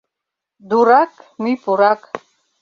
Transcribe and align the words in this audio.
—Дурак— 0.69 1.11
мӱй 1.41 1.55
пурак... 1.63 2.01